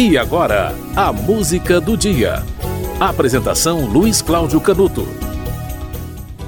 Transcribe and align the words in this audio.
E 0.00 0.16
agora, 0.16 0.72
a 0.94 1.12
música 1.12 1.80
do 1.80 1.96
dia. 1.96 2.44
Apresentação 3.00 3.84
Luiz 3.84 4.22
Cláudio 4.22 4.60
Canuto. 4.60 5.04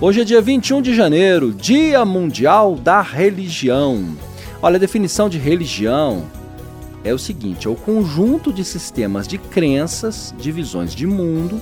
Hoje 0.00 0.20
é 0.20 0.24
dia 0.24 0.40
21 0.40 0.80
de 0.80 0.94
janeiro, 0.94 1.52
Dia 1.52 2.04
Mundial 2.04 2.76
da 2.76 3.00
Religião. 3.00 4.16
Olha, 4.62 4.76
a 4.76 4.78
definição 4.78 5.28
de 5.28 5.36
religião 5.36 6.26
é 7.02 7.12
o 7.12 7.18
seguinte: 7.18 7.66
é 7.66 7.70
o 7.70 7.74
conjunto 7.74 8.52
de 8.52 8.64
sistemas 8.64 9.26
de 9.26 9.36
crenças, 9.36 10.32
de 10.38 10.52
visões 10.52 10.94
de 10.94 11.04
mundo 11.04 11.60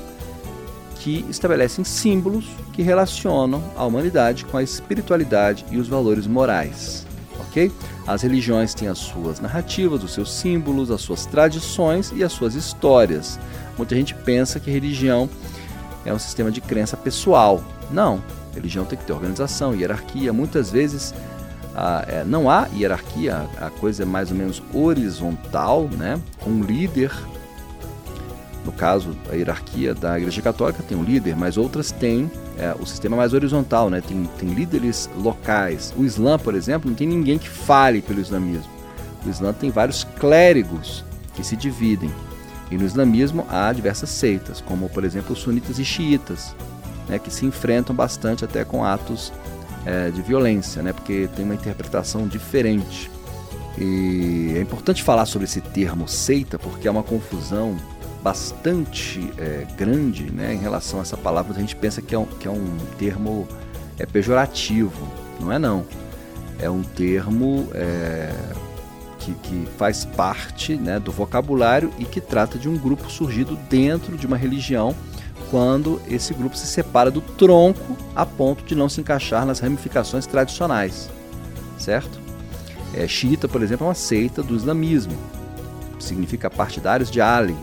que 0.96 1.24
estabelecem 1.30 1.84
símbolos 1.84 2.44
que 2.74 2.82
relacionam 2.82 3.64
a 3.74 3.86
humanidade 3.86 4.44
com 4.44 4.58
a 4.58 4.62
espiritualidade 4.62 5.64
e 5.70 5.78
os 5.78 5.88
valores 5.88 6.26
morais. 6.26 7.07
Ok? 7.48 7.72
As 8.06 8.22
religiões 8.22 8.74
têm 8.74 8.88
as 8.88 8.98
suas 8.98 9.40
narrativas, 9.40 10.04
os 10.04 10.12
seus 10.12 10.32
símbolos, 10.32 10.90
as 10.90 11.00
suas 11.00 11.26
tradições 11.26 12.12
e 12.14 12.22
as 12.22 12.32
suas 12.32 12.54
histórias. 12.54 13.38
Muita 13.76 13.94
gente 13.94 14.14
pensa 14.14 14.60
que 14.60 14.70
religião 14.70 15.28
é 16.04 16.12
um 16.12 16.18
sistema 16.18 16.50
de 16.50 16.60
crença 16.60 16.96
pessoal. 16.96 17.62
Não. 17.90 18.22
Religião 18.54 18.84
tem 18.84 18.98
que 18.98 19.04
ter 19.04 19.12
organização, 19.12 19.74
hierarquia. 19.74 20.32
Muitas 20.32 20.70
vezes 20.70 21.14
ah, 21.74 22.04
é, 22.06 22.24
não 22.24 22.50
há 22.50 22.68
hierarquia, 22.74 23.48
a 23.60 23.70
coisa 23.70 24.02
é 24.02 24.06
mais 24.06 24.30
ou 24.30 24.36
menos 24.36 24.62
horizontal, 24.74 25.88
né? 25.96 26.20
com 26.40 26.50
um 26.50 26.62
líder 26.62 27.12
no 28.68 28.72
caso, 28.72 29.16
a 29.30 29.34
hierarquia 29.34 29.94
da 29.94 30.18
Igreja 30.18 30.42
Católica 30.42 30.82
tem 30.86 30.94
um 30.94 31.02
líder, 31.02 31.34
mas 31.34 31.56
outras 31.56 31.90
têm 31.90 32.30
é, 32.58 32.74
o 32.78 32.84
sistema 32.84 33.16
mais 33.16 33.32
horizontal, 33.32 33.88
né? 33.88 34.00
tem, 34.00 34.28
tem 34.38 34.48
líderes 34.48 35.08
locais. 35.16 35.94
O 35.96 36.04
Islã, 36.04 36.38
por 36.38 36.54
exemplo, 36.54 36.90
não 36.90 36.96
tem 36.96 37.06
ninguém 37.06 37.38
que 37.38 37.48
fale 37.48 38.02
pelo 38.02 38.20
islamismo. 38.20 38.70
O 39.24 39.30
Islã 39.30 39.52
tem 39.52 39.70
vários 39.70 40.04
clérigos 40.04 41.04
que 41.34 41.44
se 41.44 41.56
dividem. 41.56 42.10
E 42.70 42.76
no 42.76 42.84
islamismo 42.84 43.46
há 43.48 43.72
diversas 43.72 44.10
seitas, 44.10 44.60
como 44.60 44.90
por 44.90 45.04
exemplo 45.04 45.32
os 45.32 45.38
sunitas 45.38 45.78
e 45.78 45.84
xiitas, 45.84 46.54
né, 47.08 47.18
que 47.18 47.30
se 47.30 47.46
enfrentam 47.46 47.96
bastante 47.96 48.44
até 48.44 48.64
com 48.64 48.84
atos 48.84 49.32
é, 49.86 50.10
de 50.10 50.20
violência, 50.20 50.82
né, 50.82 50.92
porque 50.92 51.28
tem 51.34 51.44
uma 51.44 51.54
interpretação 51.54 52.28
diferente. 52.28 53.10
E 53.78 54.52
é 54.56 54.60
importante 54.60 55.02
falar 55.02 55.24
sobre 55.24 55.46
esse 55.46 55.60
termo 55.60 56.08
seita 56.08 56.58
porque 56.58 56.88
é 56.88 56.90
uma 56.90 57.02
confusão 57.02 57.76
bastante 58.22 59.32
é, 59.38 59.66
grande 59.76 60.30
né, 60.30 60.54
em 60.54 60.58
relação 60.58 60.98
a 60.98 61.02
essa 61.02 61.16
palavra. 61.16 61.56
A 61.56 61.60
gente 61.60 61.76
pensa 61.76 62.02
que 62.02 62.14
é 62.14 62.18
um, 62.18 62.26
que 62.26 62.48
é 62.48 62.50
um 62.50 62.76
termo 62.98 63.46
é, 63.98 64.06
pejorativo. 64.06 65.08
Não 65.40 65.52
é 65.52 65.58
não. 65.58 65.84
É 66.58 66.68
um 66.68 66.82
termo 66.82 67.68
é, 67.72 68.34
que, 69.18 69.32
que, 69.34 69.68
faz 69.76 70.04
parte 70.04 70.74
né, 70.74 70.98
do 70.98 71.12
vocabulário 71.12 71.92
e 71.98 72.04
que 72.04 72.20
trata 72.20 72.58
de 72.58 72.68
um 72.68 72.76
grupo 72.76 73.10
surgido 73.10 73.56
dentro 73.68 74.16
de 74.16 74.26
uma 74.26 74.36
religião 74.36 74.94
quando 75.50 76.00
esse 76.08 76.34
grupo 76.34 76.56
se 76.56 76.66
separa 76.66 77.10
do 77.10 77.20
tronco 77.20 77.96
a 78.14 78.26
ponto 78.26 78.64
de 78.64 78.74
não 78.74 78.88
se 78.88 79.00
encaixar 79.00 79.46
nas 79.46 79.60
ramificações 79.60 80.26
tradicionais, 80.26 81.08
certo? 81.78 82.18
É, 82.94 83.06
xiita, 83.06 83.48
por 83.48 83.62
exemplo, 83.62 83.86
é 83.86 83.88
uma 83.88 83.94
seita 83.94 84.42
do 84.42 84.54
islamismo, 84.54 85.16
significa 85.98 86.50
partidários 86.50 87.10
de 87.10 87.20
Ali, 87.20 87.56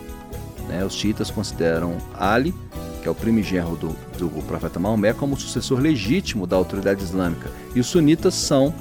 né? 0.68 0.84
Os 0.84 0.94
xiitas 0.94 1.30
consideram 1.32 1.98
Ali, 2.18 2.54
que 3.02 3.08
é 3.08 3.12
o 3.12 3.16
primigenro 3.16 3.76
do, 3.76 3.96
do 4.18 4.30
profeta 4.44 4.80
Maomé, 4.80 5.14
como 5.14 5.36
o 5.36 5.40
sucessor 5.40 5.80
legítimo 5.80 6.48
da 6.48 6.56
autoridade 6.56 7.04
islâmica. 7.04 7.50
E 7.76 7.80
os 7.80 7.88
sunitas 7.88 8.34
são 8.34 8.74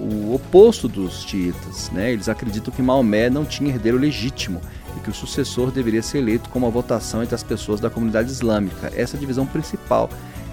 o 0.00 0.34
oposto 0.34 0.88
dos 0.88 1.22
xiitas. 1.22 1.90
Né? 1.90 2.12
Eles 2.12 2.28
acreditam 2.28 2.72
que 2.72 2.82
Maomé 2.82 3.28
não 3.30 3.44
tinha 3.44 3.70
herdeiro 3.70 3.98
legítimo 3.98 4.60
e 4.96 5.00
que 5.00 5.10
o 5.10 5.14
sucessor 5.14 5.70
deveria 5.70 6.02
ser 6.02 6.18
eleito 6.18 6.48
com 6.48 6.58
uma 6.58 6.70
votação 6.70 7.22
entre 7.22 7.34
as 7.34 7.42
pessoas 7.42 7.80
da 7.80 7.90
comunidade 7.90 8.30
islâmica. 8.30 8.92
Essa 8.96 9.16
é 9.16 9.16
a 9.16 9.20
divisão 9.20 9.46
principal 9.46 10.08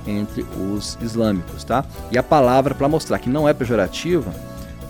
entre 0.08 0.45
os 0.72 0.97
islâmicos. 1.01 1.63
Tá? 1.63 1.85
E 2.12 2.18
a 2.18 2.24
palavra, 2.24 2.75
para 2.75 2.88
mostrar 2.88 3.19
que 3.19 3.29
não 3.29 3.47
é 3.47 3.53
pejorativa, 3.53 4.34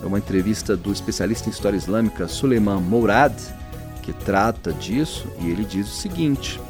é 0.02 0.06
uma 0.06 0.18
entrevista 0.18 0.76
do 0.76 0.92
especialista 0.92 1.50
em 1.50 1.52
história 1.52 1.78
islâmica 1.78 2.28
Suleiman 2.28 2.82
Mourad, 2.82 3.34
que 4.06 4.14
trata 4.14 4.72
disso 4.72 5.28
e 5.42 5.50
ele 5.50 5.66
diz 5.66 5.88
o 5.88 5.96
seguinte: 5.96 6.62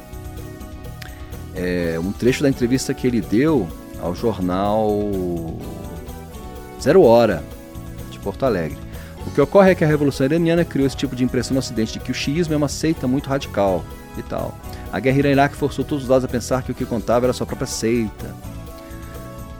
é 1.54 1.98
um 2.02 2.10
trecho 2.10 2.42
da 2.42 2.48
entrevista 2.48 2.94
que 2.94 3.06
ele 3.06 3.20
deu 3.20 3.68
ao 4.00 4.14
jornal 4.14 4.90
Zero 6.80 7.02
Hora 7.02 7.44
de 8.10 8.18
Porto 8.18 8.44
Alegre. 8.44 8.78
O 9.26 9.30
que 9.30 9.40
ocorre 9.40 9.72
é 9.72 9.74
que 9.74 9.84
a 9.84 9.88
Revolução 9.88 10.24
Iraniana 10.24 10.64
criou 10.64 10.86
esse 10.86 10.96
tipo 10.96 11.14
de 11.14 11.24
impressão 11.24 11.54
no 11.54 11.58
Ocidente 11.58 11.94
de 11.94 12.00
que 12.00 12.10
o 12.10 12.14
xiismo 12.14 12.54
é 12.54 12.56
uma 12.56 12.68
seita 12.68 13.06
muito 13.06 13.28
radical 13.28 13.84
e 14.16 14.22
tal. 14.22 14.56
A 14.92 14.98
guerra 15.00 15.18
irã-iraque 15.18 15.56
forçou 15.56 15.84
todos 15.84 16.04
os 16.04 16.10
lados 16.10 16.24
a 16.24 16.28
pensar 16.28 16.62
que 16.62 16.70
o 16.70 16.74
que 16.74 16.86
contava 16.86 17.26
era 17.26 17.32
sua 17.32 17.44
própria 17.46 17.66
seita, 17.66 18.34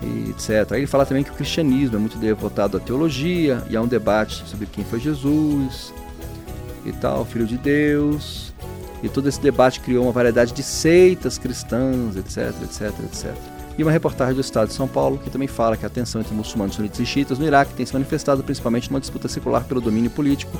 e 0.00 0.30
etc. 0.30 0.72
Aí 0.72 0.80
ele 0.80 0.86
fala 0.86 1.04
também 1.04 1.24
que 1.24 1.30
o 1.30 1.34
cristianismo 1.34 1.96
é 1.96 1.98
muito 1.98 2.16
devotado 2.16 2.76
à 2.76 2.80
teologia 2.80 3.62
e 3.68 3.76
há 3.76 3.82
um 3.82 3.88
debate 3.88 4.44
sobre 4.46 4.66
quem 4.66 4.84
foi 4.84 5.00
Jesus, 5.00 5.92
e 6.86 6.92
tal, 6.92 7.24
filho 7.24 7.46
de 7.46 7.58
Deus. 7.58 8.52
E 9.02 9.08
todo 9.08 9.28
esse 9.28 9.40
debate 9.40 9.80
criou 9.80 10.04
uma 10.04 10.12
variedade 10.12 10.52
de 10.52 10.62
seitas 10.62 11.38
cristãs, 11.38 12.16
etc, 12.16 12.54
etc, 12.62 12.92
etc. 13.04 13.34
E 13.78 13.82
uma 13.82 13.92
reportagem 13.92 14.34
do 14.34 14.40
Estado 14.40 14.68
de 14.68 14.74
São 14.74 14.88
Paulo 14.88 15.18
que 15.18 15.28
também 15.28 15.46
fala 15.46 15.76
que 15.76 15.84
a 15.84 15.90
tensão 15.90 16.20
entre 16.20 16.34
muçulmanos, 16.34 16.76
sunitas 16.76 16.98
e 16.98 17.04
xiitas 17.04 17.38
no 17.38 17.44
Iraque 17.44 17.74
tem 17.74 17.84
se 17.84 17.92
manifestado 17.92 18.42
principalmente 18.42 18.90
numa 18.90 19.00
disputa 19.00 19.28
secular 19.28 19.64
pelo 19.64 19.82
domínio 19.82 20.10
político 20.10 20.58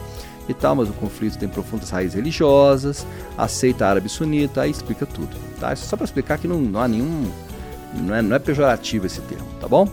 e 0.49 0.53
tal, 0.53 0.77
mas 0.77 0.89
o 0.91 0.93
conflito 0.93 1.39
tem 1.39 1.49
profundas 1.49 1.91
raízes 1.91 2.15
religiosas, 2.15 3.07
a 3.37 3.49
seita 3.49 3.87
árabe 3.87 4.09
sunita, 4.09 4.63
aí 4.63 4.71
explica 4.71 5.07
tudo. 5.07 5.35
Tá? 5.59 5.73
Isso 5.73 5.85
é 5.85 5.89
só 5.89 5.97
para 5.97 6.05
explicar 6.05 6.39
que 6.39 6.47
não, 6.47 6.61
não 6.61 6.81
há 6.81 6.87
nenhum. 6.87 7.31
Não 7.95 8.15
é, 8.15 8.21
não 8.21 8.37
é 8.37 8.39
pejorativo 8.39 9.07
esse 9.07 9.23
termo, 9.23 9.47
tá 9.59 9.67
bom? 9.67 9.89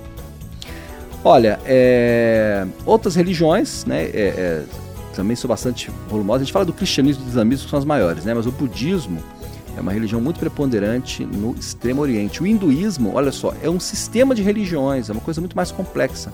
Olha, 1.24 1.58
é, 1.64 2.68
outras 2.86 3.16
religiões, 3.16 3.86
né, 3.86 4.04
é, 4.04 4.10
é, 4.14 4.64
também 5.16 5.36
são 5.36 5.48
bastante 5.48 5.92
volumosas. 6.10 6.42
A 6.42 6.46
gente 6.46 6.54
fala 6.54 6.66
do 6.66 6.74
cristianismo 6.74 7.24
e 7.24 7.26
do 7.26 7.30
islamismo, 7.30 7.66
que 7.66 7.70
são 7.70 7.80
as 7.80 7.86
maiores, 7.86 8.26
né? 8.26 8.34
mas 8.34 8.46
o 8.46 8.52
budismo 8.52 9.22
é 9.76 9.82
uma 9.82 9.92
religião 9.92 10.22
muito 10.22 10.40
preponderante 10.40 11.26
no 11.26 11.56
Extremo 11.56 12.02
Oriente. 12.02 12.42
O 12.42 12.48
hinduísmo, 12.48 13.14
olha 13.14 13.32
só, 13.32 13.54
é 13.62 13.70
um 13.70 13.80
sistema 13.80 14.36
de 14.36 14.44
religiões, 14.44 15.10
é 15.10 15.14
uma 15.14 15.22
coisa 15.22 15.42
muito 15.42 15.56
mais 15.56 15.72
complexa. 15.72 16.32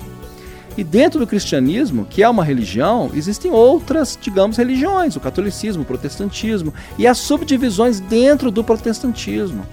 E 0.77 0.83
dentro 0.83 1.19
do 1.19 1.27
cristianismo, 1.27 2.05
que 2.05 2.23
é 2.23 2.29
uma 2.29 2.43
religião, 2.43 3.11
existem 3.13 3.51
outras, 3.51 4.17
digamos, 4.19 4.57
religiões, 4.57 5.15
o 5.15 5.19
catolicismo, 5.19 5.83
o 5.83 5.85
protestantismo, 5.85 6.73
e 6.97 7.05
as 7.05 7.17
subdivisões 7.17 7.99
dentro 7.99 8.49
do 8.51 8.63
protestantismo. 8.63 9.65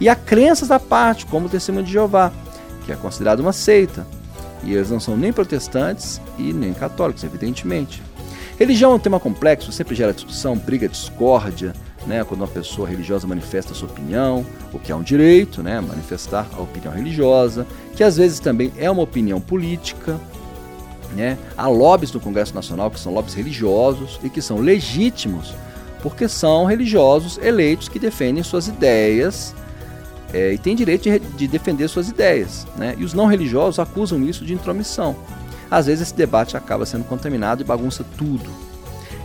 E 0.00 0.08
há 0.08 0.16
crenças 0.16 0.70
à 0.70 0.80
parte, 0.80 1.26
como 1.26 1.46
o 1.46 1.48
testemunho 1.48 1.84
de 1.84 1.92
Jeová, 1.92 2.32
que 2.84 2.92
é 2.92 2.96
considerado 2.96 3.40
uma 3.40 3.52
seita. 3.52 4.06
E 4.62 4.72
eles 4.72 4.90
não 4.90 4.98
são 4.98 5.16
nem 5.16 5.32
protestantes 5.32 6.20
e 6.38 6.52
nem 6.52 6.72
católicos, 6.72 7.22
evidentemente. 7.24 8.02
Religião 8.58 8.92
é 8.92 8.94
um 8.94 8.98
tema 9.00 9.18
complexo, 9.18 9.72
sempre 9.72 9.96
gera 9.96 10.12
discussão, 10.12 10.56
briga, 10.56 10.88
discórdia, 10.88 11.72
né? 12.06 12.22
Quando 12.22 12.42
uma 12.42 12.48
pessoa 12.48 12.88
religiosa 12.88 13.26
manifesta 13.26 13.74
sua 13.74 13.88
opinião, 13.88 14.46
o 14.72 14.78
que 14.78 14.92
é 14.92 14.94
um 14.94 15.02
direito, 15.02 15.60
né? 15.60 15.80
Manifestar 15.80 16.46
a 16.56 16.60
opinião 16.60 16.92
religiosa, 16.92 17.66
que 17.96 18.04
às 18.04 18.16
vezes 18.16 18.38
também 18.38 18.72
é 18.76 18.88
uma 18.88 19.02
opinião 19.02 19.40
política, 19.40 20.20
né? 21.16 21.36
Há 21.56 21.66
lobbies 21.66 22.12
no 22.12 22.20
Congresso 22.20 22.54
Nacional 22.54 22.92
que 22.92 23.00
são 23.00 23.12
lobbies 23.12 23.34
religiosos 23.34 24.20
e 24.22 24.30
que 24.30 24.40
são 24.40 24.58
legítimos, 24.58 25.52
porque 26.00 26.28
são 26.28 26.64
religiosos 26.64 27.38
eleitos 27.38 27.88
que 27.88 27.98
defendem 27.98 28.44
suas 28.44 28.68
ideias 28.68 29.52
é, 30.32 30.52
e 30.52 30.58
têm 30.58 30.76
direito 30.76 31.02
de, 31.02 31.18
de 31.18 31.48
defender 31.48 31.88
suas 31.88 32.08
ideias, 32.08 32.68
né? 32.76 32.94
E 32.96 33.02
os 33.02 33.14
não 33.14 33.26
religiosos 33.26 33.80
acusam 33.80 34.22
isso 34.22 34.44
de 34.44 34.54
intromissão 34.54 35.16
às 35.74 35.86
vezes 35.86 36.02
esse 36.02 36.14
debate 36.14 36.56
acaba 36.56 36.86
sendo 36.86 37.04
contaminado 37.04 37.62
e 37.62 37.64
bagunça 37.64 38.04
tudo. 38.16 38.48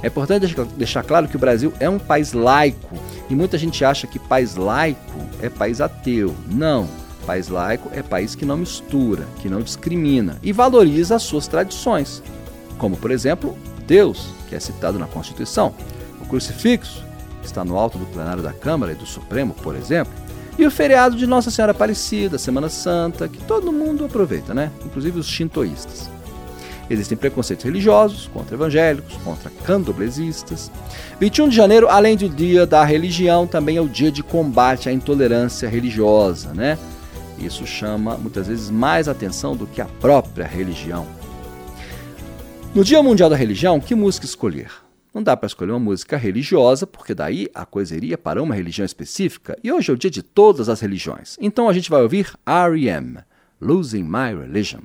É 0.01 0.07
importante 0.07 0.55
deixar 0.77 1.03
claro 1.03 1.27
que 1.27 1.35
o 1.35 1.39
Brasil 1.39 1.73
é 1.79 1.89
um 1.89 1.99
país 1.99 2.33
laico 2.33 2.95
e 3.29 3.35
muita 3.35 3.57
gente 3.57 3.83
acha 3.83 4.07
que 4.07 4.17
país 4.17 4.55
laico 4.55 5.19
é 5.41 5.49
país 5.49 5.81
ateu. 5.81 6.33
Não. 6.49 6.87
País 7.25 7.49
laico 7.49 7.89
é 7.93 8.01
país 8.01 8.33
que 8.33 8.45
não 8.45 8.57
mistura, 8.57 9.27
que 9.39 9.49
não 9.49 9.61
discrimina 9.61 10.39
e 10.41 10.51
valoriza 10.51 11.15
as 11.15 11.23
suas 11.23 11.47
tradições, 11.47 12.23
como 12.77 12.97
por 12.97 13.11
exemplo 13.11 13.55
Deus, 13.85 14.29
que 14.47 14.55
é 14.55 14.59
citado 14.59 14.97
na 14.97 15.05
Constituição, 15.05 15.73
o 16.19 16.25
crucifixo, 16.25 17.03
que 17.41 17.45
está 17.45 17.63
no 17.63 17.77
alto 17.77 17.97
do 17.99 18.05
plenário 18.05 18.41
da 18.41 18.53
Câmara 18.53 18.93
e 18.93 18.95
do 18.95 19.05
Supremo, 19.05 19.53
por 19.53 19.75
exemplo, 19.75 20.13
e 20.57 20.65
o 20.65 20.71
feriado 20.71 21.15
de 21.15 21.27
Nossa 21.27 21.51
Senhora 21.51 21.71
Aparecida, 21.71 22.37
Semana 22.37 22.69
Santa, 22.69 23.27
que 23.27 23.41
todo 23.43 23.71
mundo 23.71 24.05
aproveita, 24.05 24.53
né? 24.53 24.71
Inclusive 24.85 25.19
os 25.19 25.27
shintoístas. 25.27 26.09
Existem 26.89 27.17
preconceitos 27.17 27.63
religiosos 27.63 28.27
contra 28.33 28.55
evangélicos, 28.55 29.15
contra 29.17 29.49
candomblesistas. 29.63 30.71
21 31.19 31.49
de 31.49 31.55
janeiro, 31.55 31.87
além 31.87 32.17
do 32.17 32.27
dia 32.27 32.65
da 32.65 32.83
religião, 32.83 33.45
também 33.45 33.77
é 33.77 33.81
o 33.81 33.87
dia 33.87 34.11
de 34.11 34.23
combate 34.23 34.89
à 34.89 34.91
intolerância 34.91 35.69
religiosa, 35.69 36.53
né? 36.53 36.77
Isso 37.37 37.65
chama 37.65 38.17
muitas 38.17 38.47
vezes 38.47 38.69
mais 38.69 39.07
atenção 39.07 39.55
do 39.55 39.67
que 39.67 39.81
a 39.81 39.85
própria 39.85 40.45
religião. 40.45 41.05
No 42.75 42.83
Dia 42.83 43.01
Mundial 43.01 43.29
da 43.29 43.35
Religião, 43.35 43.79
que 43.79 43.95
música 43.95 44.25
escolher? 44.25 44.71
Não 45.13 45.23
dá 45.23 45.35
para 45.35 45.47
escolher 45.47 45.71
uma 45.71 45.79
música 45.79 46.17
religiosa, 46.17 46.85
porque 46.85 47.15
daí 47.15 47.47
a 47.53 47.65
coisa 47.65 47.95
iria 47.95 48.17
para 48.17 48.43
uma 48.43 48.53
religião 48.53 48.85
específica, 48.85 49.57
e 49.63 49.71
hoje 49.71 49.89
é 49.89 49.93
o 49.93 49.97
dia 49.97 50.11
de 50.11 50.21
todas 50.21 50.69
as 50.69 50.79
religiões. 50.79 51.35
Então 51.41 51.67
a 51.67 51.73
gente 51.73 51.89
vai 51.89 52.01
ouvir 52.01 52.31
R.E.M., 52.45 53.19
Losing 53.59 54.03
My 54.03 54.35
Religion. 54.39 54.81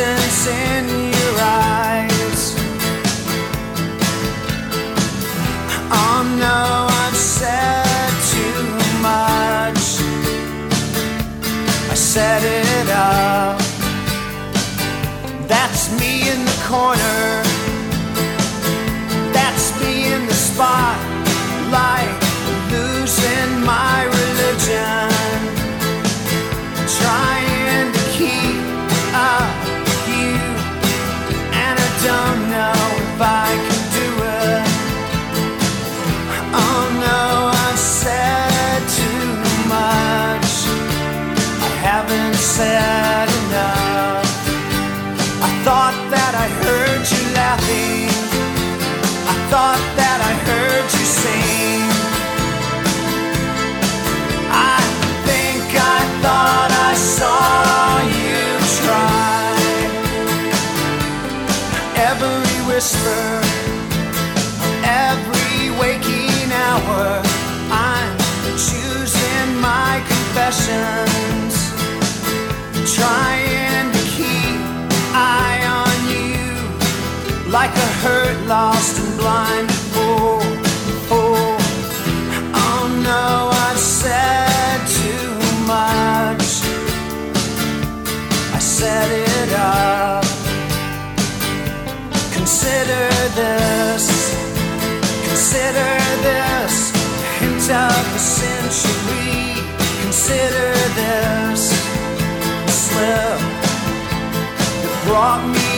Distance 0.00 0.46
in 0.46 0.88
your 0.88 1.34
eyes. 1.40 2.42
Oh 5.92 6.20
no, 6.38 6.86
I've 7.04 7.16
said 7.16 8.12
too 8.34 8.62
much. 9.08 9.84
I 11.90 11.94
set 11.94 12.42
it 12.42 12.88
up. 12.88 13.58
That's 15.46 15.90
me 16.00 16.30
in 16.30 16.44
the 16.46 16.58
corner. 16.66 17.19
Lost, 78.50 78.98
and 78.98 79.16
blind. 79.16 79.68
Oh, 79.94 80.40
oh, 81.12 81.56
oh 82.52 82.82
no, 83.10 83.50
I've 83.66 83.78
said 83.78 84.78
too 84.98 85.30
much. 85.70 86.46
I 88.56 88.58
set 88.58 89.08
it 89.08 89.50
up. 89.54 90.24
Consider 92.36 93.06
this, 93.40 94.06
consider 95.28 95.92
this, 96.26 96.74
hint 97.38 97.66
of 97.70 98.02
the 98.14 98.22
century. 98.40 99.62
Consider 100.02 100.70
this 101.00 101.62
slip 102.82 103.40
that 104.82 105.04
brought 105.06 105.46
me 105.54 105.69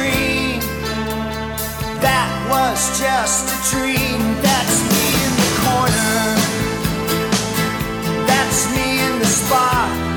dream. 0.00 0.60
That 2.00 2.28
was 2.48 2.80
just 2.98 3.44
a 3.52 3.58
dream. 3.70 4.20
That's 4.40 4.76
me 4.90 5.04
in 5.26 5.32
the 5.42 5.50
corner. 5.64 6.16
That's 8.30 8.60
me 8.74 8.86
in 9.06 9.14
the 9.18 9.30
spotlight, 9.40 10.09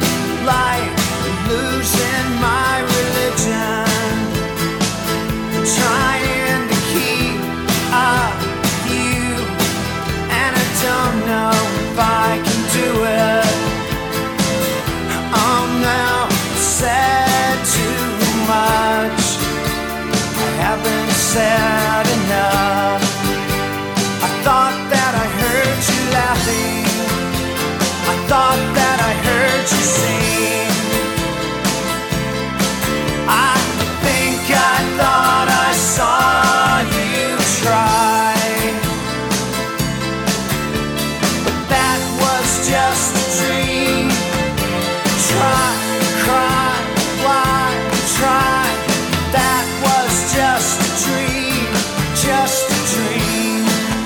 said. 21.34 21.93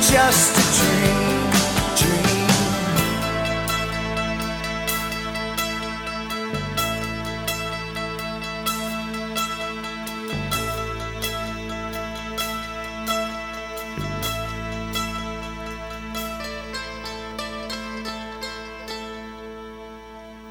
Just 0.10 0.56
a 0.56 1.06
dream. 1.06 1.16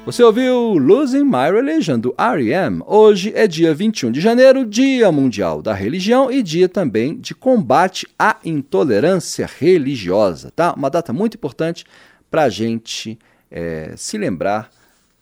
Você 0.07 0.23
ouviu 0.23 0.77
Losing 0.77 1.25
My 1.25 1.51
Religion, 1.51 1.99
do 1.99 2.15
R.E.M. 2.17 2.81
Hoje 2.87 3.33
é 3.35 3.45
dia 3.45 3.73
21 3.73 4.09
de 4.09 4.21
janeiro, 4.21 4.65
Dia 4.65 5.11
Mundial 5.11 5.61
da 5.61 5.73
Religião 5.73 6.31
e 6.31 6.41
dia 6.41 6.69
também 6.69 7.17
de 7.17 7.35
combate 7.35 8.07
à 8.17 8.37
intolerância 8.45 9.45
religiosa, 9.45 10.49
tá? 10.55 10.73
Uma 10.75 10.89
data 10.89 11.11
muito 11.11 11.35
importante 11.35 11.83
para 12.31 12.43
a 12.43 12.49
gente 12.49 13.19
é, 13.51 13.95
se 13.97 14.17
lembrar 14.17 14.71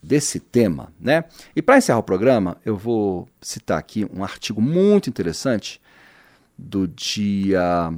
desse 0.03 0.39
tema, 0.39 0.93
né? 1.01 1.23
E 1.55 1.63
para 1.63 1.79
encerrar 1.79 1.97
o 1.97 2.03
programa, 2.03 2.55
eu 2.63 2.77
vou 2.77 3.27
citar 3.41 3.79
aqui 3.79 4.05
um 4.13 4.23
artigo 4.23 4.61
muito 4.61 5.09
interessante 5.09 5.81
do 6.55 6.87
dia 6.87 7.91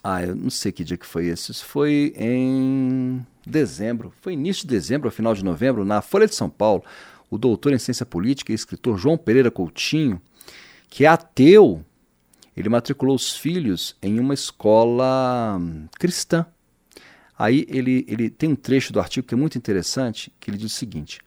Ah, 0.00 0.22
eu 0.22 0.36
não 0.36 0.48
sei 0.48 0.70
que 0.70 0.84
dia 0.84 0.96
que 0.96 1.06
foi 1.06 1.26
esse. 1.26 1.50
Isso 1.50 1.64
foi 1.64 2.14
em 2.16 3.26
dezembro. 3.46 4.12
Foi 4.20 4.32
início 4.32 4.62
de 4.62 4.74
dezembro, 4.74 5.08
ou 5.08 5.12
final 5.12 5.34
de 5.34 5.44
novembro, 5.44 5.84
na 5.84 6.02
Folha 6.02 6.26
de 6.26 6.34
São 6.34 6.48
Paulo. 6.48 6.84
O 7.30 7.38
doutor 7.38 7.72
em 7.72 7.78
ciência 7.78 8.04
política 8.04 8.52
e 8.52 8.54
escritor 8.54 8.98
João 8.98 9.16
Pereira 9.16 9.50
Coutinho, 9.50 10.20
que 10.88 11.04
é 11.04 11.08
ateu, 11.08 11.84
ele 12.56 12.68
matriculou 12.68 13.14
os 13.14 13.36
filhos 13.36 13.96
em 14.02 14.18
uma 14.18 14.34
escola 14.34 15.58
hum, 15.60 15.86
cristã. 15.98 16.44
Aí 17.38 17.64
ele, 17.68 18.04
ele 18.08 18.28
tem 18.28 18.50
um 18.50 18.56
trecho 18.56 18.92
do 18.92 19.00
artigo 19.00 19.26
que 19.26 19.34
é 19.34 19.36
muito 19.36 19.56
interessante, 19.56 20.32
que 20.38 20.50
ele 20.50 20.58
diz 20.58 20.72
o 20.72 20.76
seguinte: 20.76 21.20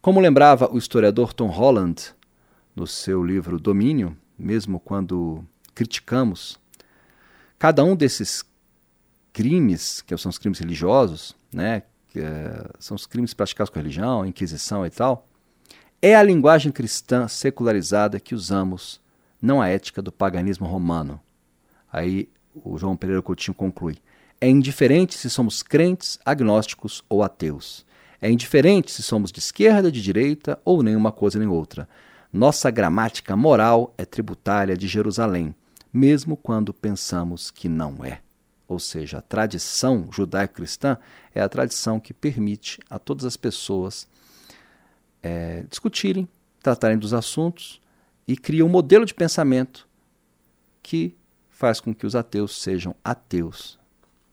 Como 0.00 0.20
lembrava 0.20 0.72
o 0.72 0.78
historiador 0.78 1.32
Tom 1.32 1.48
Holland 1.48 2.14
no 2.74 2.86
seu 2.86 3.24
livro 3.24 3.58
Domínio, 3.58 4.16
mesmo 4.38 4.78
quando 4.78 5.44
criticamos 5.74 6.58
cada 7.58 7.82
um 7.82 7.96
desses 7.96 8.44
crimes, 9.36 10.00
que 10.00 10.16
são 10.16 10.30
os 10.30 10.38
crimes 10.38 10.58
religiosos, 10.58 11.36
né, 11.52 11.82
que, 12.08 12.20
é, 12.20 12.70
são 12.78 12.94
os 12.94 13.04
crimes 13.04 13.34
praticados 13.34 13.68
com 13.68 13.78
a 13.78 13.82
religião, 13.82 14.22
a 14.22 14.26
inquisição 14.26 14.86
e 14.86 14.88
tal, 14.88 15.28
é 16.00 16.16
a 16.16 16.22
linguagem 16.22 16.72
cristã 16.72 17.28
secularizada 17.28 18.18
que 18.18 18.34
usamos, 18.34 18.98
não 19.40 19.60
a 19.60 19.68
ética 19.68 20.00
do 20.00 20.10
paganismo 20.10 20.66
romano. 20.66 21.20
Aí 21.92 22.30
o 22.54 22.78
João 22.78 22.96
Pereira 22.96 23.20
Coutinho 23.20 23.54
conclui: 23.54 23.98
é 24.40 24.48
indiferente 24.48 25.18
se 25.18 25.28
somos 25.28 25.62
crentes, 25.62 26.18
agnósticos 26.24 27.04
ou 27.06 27.22
ateus. 27.22 27.84
É 28.22 28.30
indiferente 28.30 28.90
se 28.90 29.02
somos 29.02 29.30
de 29.30 29.40
esquerda, 29.40 29.92
de 29.92 30.00
direita 30.00 30.58
ou 30.64 30.82
nenhuma 30.82 31.12
coisa 31.12 31.38
nem 31.38 31.46
outra. 31.46 31.86
Nossa 32.32 32.70
gramática 32.70 33.36
moral 33.36 33.92
é 33.98 34.06
tributária 34.06 34.78
de 34.78 34.88
Jerusalém, 34.88 35.54
mesmo 35.92 36.38
quando 36.38 36.72
pensamos 36.72 37.50
que 37.50 37.68
não 37.68 38.02
é. 38.02 38.24
Ou 38.68 38.78
seja, 38.78 39.18
a 39.18 39.22
tradição 39.22 40.08
judaico-cristã 40.10 40.98
é 41.34 41.40
a 41.40 41.48
tradição 41.48 42.00
que 42.00 42.12
permite 42.12 42.80
a 42.90 42.98
todas 42.98 43.24
as 43.24 43.36
pessoas 43.36 44.08
é, 45.22 45.64
discutirem, 45.68 46.28
tratarem 46.62 46.98
dos 46.98 47.14
assuntos 47.14 47.80
e 48.26 48.36
cria 48.36 48.64
um 48.64 48.68
modelo 48.68 49.04
de 49.04 49.14
pensamento 49.14 49.86
que 50.82 51.16
faz 51.48 51.80
com 51.80 51.94
que 51.94 52.06
os 52.06 52.14
ateus 52.14 52.60
sejam 52.60 52.94
ateus 53.04 53.78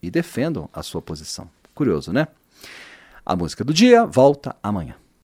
e 0.02 0.10
defendam 0.10 0.70
a 0.74 0.84
sua 0.84 1.02
posição. 1.02 1.50
Curioso, 1.74 2.12
né? 2.12 2.28
A 3.26 3.36
música 3.36 3.64
do 3.64 3.74
dia 3.74 4.06
volta 4.06 4.56
amanhã. 4.62 5.03